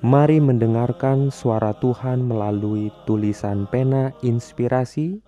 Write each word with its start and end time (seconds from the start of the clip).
Mari 0.00 0.40
mendengarkan 0.40 1.28
suara 1.28 1.76
Tuhan 1.76 2.24
melalui 2.24 2.88
tulisan 3.04 3.68
pena 3.68 4.16
inspirasi 4.24 5.20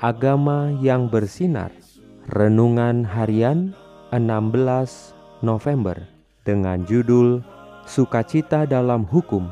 Agama 0.00 0.72
yang 0.80 1.12
bersinar 1.12 1.68
Renungan 2.32 3.04
harian 3.04 3.76
16 4.16 5.44
November 5.44 6.08
dengan 6.40 6.88
judul 6.88 7.44
Sukacita 7.84 8.64
dalam 8.64 9.04
Hukum 9.04 9.44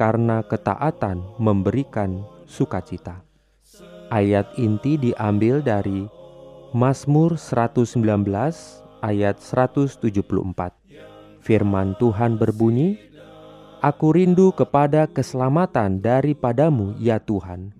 karena 0.00 0.40
ketaatan 0.40 1.20
memberikan 1.36 2.24
sukacita. 2.48 3.20
Ayat 4.08 4.48
inti 4.56 4.96
diambil 4.96 5.60
dari 5.60 6.08
Mazmur 6.72 7.36
119 7.36 8.00
ayat 9.04 9.36
174. 9.44 10.00
Firman 11.44 11.92
Tuhan 12.00 12.40
berbunyi, 12.40 12.96
Aku 13.84 14.16
rindu 14.16 14.56
kepada 14.56 15.04
keselamatan 15.04 16.00
daripadamu 16.00 16.96
ya 16.96 17.20
Tuhan, 17.20 17.76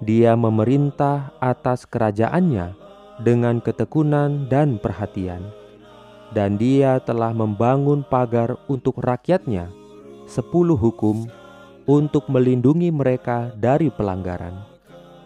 dia 0.03 0.35
memerintah 0.35 1.31
atas 1.39 1.87
kerajaannya 1.87 2.75
dengan 3.23 3.63
ketekunan 3.63 4.51
dan 4.51 4.77
perhatian, 4.77 5.41
dan 6.35 6.59
dia 6.59 6.99
telah 7.01 7.31
membangun 7.31 8.03
pagar 8.05 8.59
untuk 8.67 8.99
rakyatnya, 8.99 9.71
sepuluh 10.27 10.75
hukum 10.75 11.27
untuk 11.89 12.27
melindungi 12.31 12.91
mereka 12.91 13.51
dari 13.59 13.91
pelanggaran. 13.91 14.55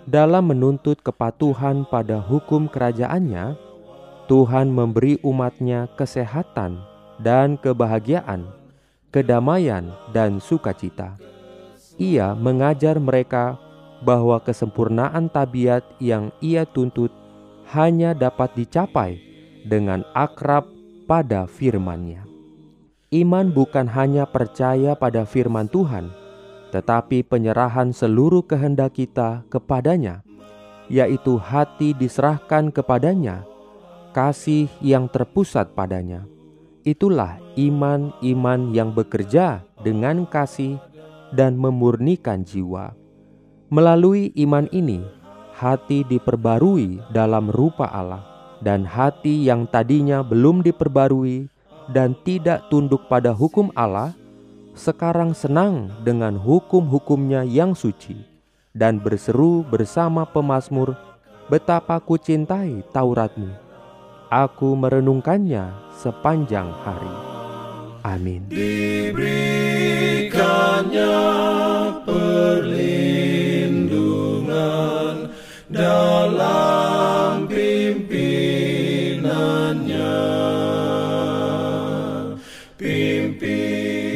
Dalam 0.07 0.49
menuntut 0.49 1.03
kepatuhan 1.03 1.83
pada 1.83 2.23
hukum 2.23 2.71
kerajaannya, 2.71 3.59
Tuhan 4.27 4.71
memberi 4.71 5.19
umatnya 5.23 5.91
kesehatan 5.99 6.79
dan 7.19 7.59
kebahagiaan, 7.59 8.47
kedamaian 9.11 9.91
dan 10.15 10.39
sukacita. 10.39 11.19
Ia 11.99 12.35
mengajar 12.35 12.99
mereka 13.03 13.59
bahwa 14.01 14.37
kesempurnaan 14.41 15.29
tabiat 15.31 15.81
yang 15.97 16.29
ia 16.43 16.65
tuntut 16.65 17.09
hanya 17.73 18.13
dapat 18.13 18.53
dicapai 18.55 19.19
dengan 19.65 20.05
akrab 20.15 20.69
pada 21.09 21.49
firman-Nya. 21.49 22.23
Iman 23.11 23.55
bukan 23.55 23.87
hanya 23.87 24.27
percaya 24.27 24.91
pada 24.95 25.23
firman 25.23 25.71
Tuhan, 25.71 26.11
tetapi 26.75 27.23
penyerahan 27.23 27.95
seluruh 27.95 28.43
kehendak 28.43 28.99
kita 28.99 29.47
kepadanya, 29.47 30.23
yaitu 30.91 31.39
hati 31.39 31.95
diserahkan 31.95 32.67
kepadanya, 32.71 33.47
kasih 34.11 34.67
yang 34.83 35.07
terpusat 35.07 35.71
padanya. 35.71 36.27
Itulah 36.83 37.39
iman-iman 37.55 38.71
yang 38.71 38.91
bekerja 38.91 39.63
dengan 39.83 40.27
kasih 40.27 40.79
dan 41.35 41.59
memurnikan 41.59 42.43
jiwa 42.47 42.95
Melalui 43.67 44.31
iman 44.47 44.63
ini, 44.71 45.03
hati 45.51 46.07
diperbarui 46.07 47.03
dalam 47.11 47.51
rupa 47.51 47.91
Allah, 47.91 48.23
dan 48.63 48.87
hati 48.87 49.43
yang 49.43 49.67
tadinya 49.67 50.23
belum 50.23 50.63
diperbarui 50.63 51.51
dan 51.91 52.15
tidak 52.23 52.63
tunduk 52.71 53.11
pada 53.11 53.35
hukum 53.35 53.67
Allah, 53.75 54.15
sekarang 54.71 55.35
senang 55.35 55.91
dengan 56.07 56.39
hukum-hukumnya 56.39 57.43
yang 57.43 57.75
suci, 57.75 58.15
dan 58.71 59.03
berseru 59.03 59.67
bersama 59.67 60.23
pemazmur, 60.23 60.95
betapa 61.51 61.99
ku 61.99 62.15
cintai 62.15 62.87
Tauratmu. 62.95 63.51
Aku 64.31 64.79
merenungkannya 64.79 65.91
sepanjang 65.91 66.71
hari. 66.87 67.11
Amin. 68.07 68.47
Diberikannya 68.47 71.27
dalam 72.07 72.86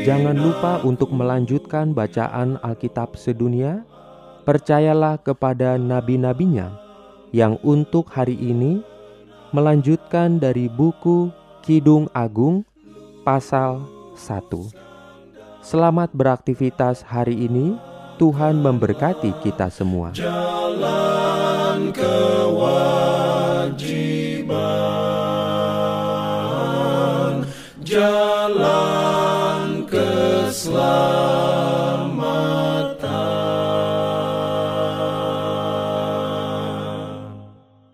Jangan 0.01 0.33
lupa 0.33 0.81
untuk 0.81 1.13
melanjutkan 1.13 1.93
bacaan 1.93 2.57
Alkitab 2.59 3.15
sedunia. 3.15 3.85
Percayalah 4.41 5.21
kepada 5.21 5.77
nabi-nabinya 5.77 6.73
yang 7.29 7.61
untuk 7.61 8.09
hari 8.09 8.33
ini 8.33 8.81
melanjutkan 9.53 10.41
dari 10.41 10.65
buku 10.67 11.29
Kidung 11.61 12.09
Agung 12.11 12.65
pasal 13.21 13.85
1. 14.17 14.41
Selamat 15.61 16.09
beraktivitas 16.11 17.05
hari 17.05 17.45
ini. 17.45 17.77
Tuhan 18.17 18.61
memberkati 18.61 19.33
kita 19.41 19.69
semua. 19.73 20.13
Jalan 20.13 21.89
kewajiban, 21.89 22.81